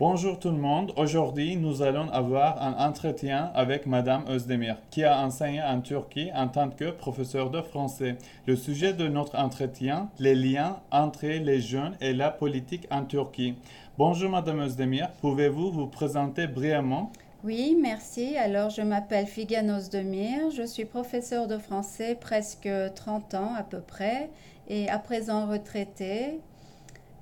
[0.00, 0.92] Bonjour tout le monde.
[0.94, 6.46] Aujourd'hui, nous allons avoir un entretien avec Madame Özdemir, qui a enseigné en Turquie en
[6.46, 8.16] tant que professeur de français.
[8.46, 13.56] Le sujet de notre entretien, les liens entre les jeunes et la politique en Turquie.
[13.98, 17.10] Bonjour Madame Özdemir, pouvez-vous vous présenter brièvement?
[17.42, 18.36] Oui, merci.
[18.36, 20.52] Alors, je m'appelle Figan Özdemir.
[20.52, 24.30] Je suis professeur de français presque 30 ans à peu près
[24.68, 26.38] et à présent retraitée.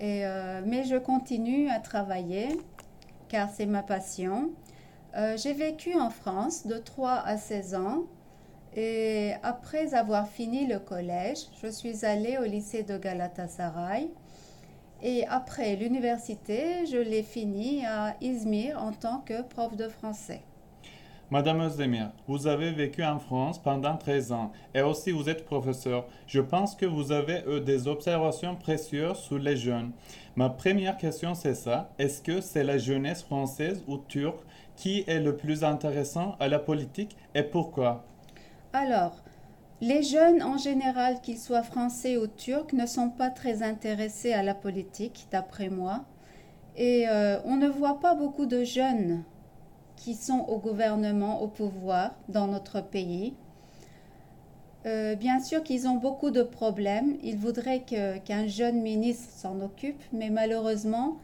[0.00, 2.48] Et, euh, mais je continue à travailler
[3.28, 4.50] car c'est ma passion.
[5.16, 8.04] Euh, j'ai vécu en France de 3 à 16 ans
[8.76, 14.10] et après avoir fini le collège, je suis allée au lycée de Galatasaray.
[15.02, 20.42] Et après l'université, je l'ai fini à Izmir en tant que prof de français.
[21.34, 26.06] Madame Özdemir, vous avez vécu en France pendant 13 ans et aussi vous êtes professeur.
[26.28, 29.90] Je pense que vous avez eu des observations précieuses sur les jeunes.
[30.36, 31.90] Ma première question c'est ça.
[31.98, 34.44] Est-ce que c'est la jeunesse française ou turque
[34.76, 38.04] qui est le plus intéressant à la politique et pourquoi?
[38.72, 39.16] Alors,
[39.80, 44.44] les jeunes en général, qu'ils soient français ou turcs, ne sont pas très intéressés à
[44.44, 46.04] la politique, d'après moi.
[46.76, 49.24] Et euh, on ne voit pas beaucoup de jeunes
[50.04, 53.32] qui sont au gouvernement, au pouvoir dans notre pays.
[54.84, 57.16] Euh, bien sûr qu'ils ont beaucoup de problèmes.
[57.22, 61.16] Ils voudraient qu'un jeune ministre s'en occupe, mais malheureusement,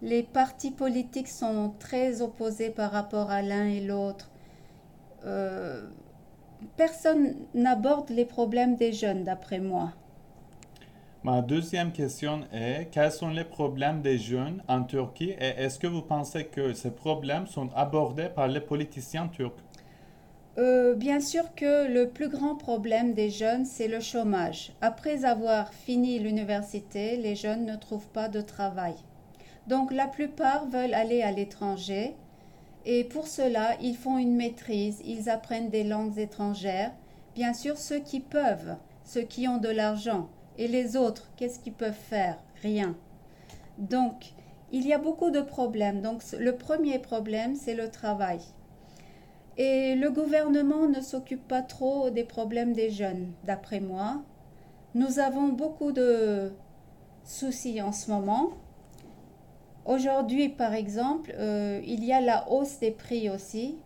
[0.00, 4.30] les partis politiques sont très opposés par rapport à l'un et l'autre.
[5.24, 5.88] Euh,
[6.76, 9.92] personne n'aborde les problèmes des jeunes, d'après moi.
[11.22, 15.86] Ma deuxième question est, quels sont les problèmes des jeunes en Turquie et est-ce que
[15.86, 19.52] vous pensez que ces problèmes sont abordés par les politiciens turcs?
[20.56, 24.72] Euh, Bien sûr que le plus grand problème des jeunes, c'est le chômage.
[24.80, 28.94] Après avoir fini l'université, les jeunes ne trouvent pas de travail.
[29.66, 32.14] Donc la plupart veulent aller à l'étranger
[32.86, 36.92] et pour cela, ils font une maîtrise, ils apprennent des langues étrangères.
[37.34, 41.72] Bien sûr, ceux qui peuvent, ceux qui ont de l'argent et les autres, qu'est-ce qu'ils
[41.72, 42.38] peuvent faire?
[42.62, 42.96] Rien.
[43.78, 44.32] Donc,
[44.72, 46.00] il y a beaucoup de problèmes.
[46.02, 48.40] Donc, le premier problème, c'est le travail.
[49.56, 54.22] Et le gouvernement ne s'occupe pas trop des problèmes des jeunes, d'après moi.
[54.94, 56.52] Nous avons beaucoup de
[57.24, 58.50] soucis en ce moment.
[59.84, 63.76] Aujourd'hui, par exemple, euh, il y a la hausse des prix aussi,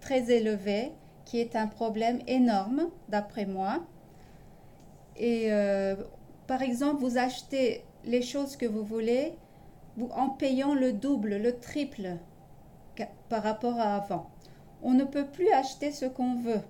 [0.00, 0.92] très élevée,
[1.24, 3.80] qui est un problème énorme, d'après moi.
[5.16, 5.96] Et euh,
[6.46, 9.34] par exemple, vous achetez les choses que vous voulez
[10.10, 12.16] en payant le double, le triple
[13.28, 14.30] par rapport à avant.
[14.82, 16.60] On ne peut plus acheter ce qu'on veut.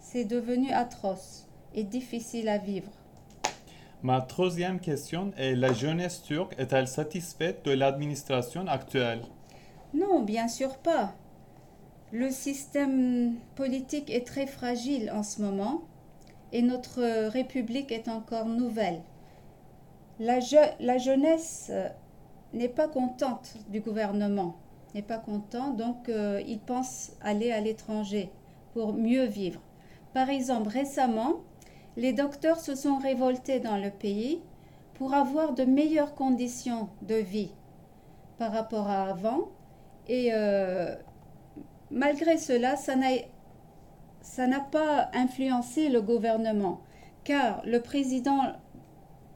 [0.00, 2.90] C'est devenu atroce et difficile à vivre.
[4.02, 9.22] Ma troisième question est la jeunesse turque est-elle satisfaite de l'administration actuelle?
[9.94, 11.14] Non, bien sûr pas.
[12.12, 15.82] Le système politique est très fragile en ce moment
[16.52, 19.00] et notre République est encore nouvelle.
[20.20, 20.38] La,
[20.80, 21.88] la jeunesse euh,
[22.52, 24.56] n'est pas contente du gouvernement,
[24.94, 28.30] n'est pas content, donc euh, il pense aller à l'étranger
[28.72, 29.60] pour mieux vivre.
[30.12, 31.40] Par exemple, récemment,
[31.96, 34.40] les docteurs se sont révoltés dans le pays
[34.94, 37.50] pour avoir de meilleures conditions de vie
[38.38, 39.48] par rapport à avant.
[40.08, 40.94] Et euh,
[41.90, 43.08] malgré cela, ça n'a
[44.34, 46.80] ça n'a pas influencé le gouvernement,
[47.22, 48.40] car le président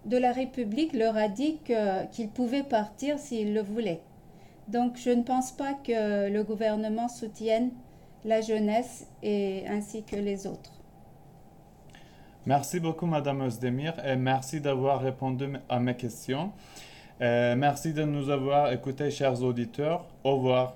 [0.06, 1.60] de la République leur a dit
[2.10, 4.02] qu'ils pouvaient partir s'ils le voulaient.
[4.66, 7.70] Donc je ne pense pas que le gouvernement soutienne
[8.24, 10.72] la jeunesse et ainsi que les autres.
[12.44, 16.50] Merci beaucoup, Madame Özdemir, et merci d'avoir répondu à mes questions.
[17.20, 20.06] Euh, merci de nous avoir écoutés, chers auditeurs.
[20.24, 20.74] Au revoir.